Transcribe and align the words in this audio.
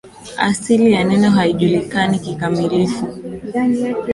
Asili 0.37 0.91
ya 0.91 1.03
neno 1.03 1.29
haijulikani 1.31 2.19
kikamilifu. 2.19 3.05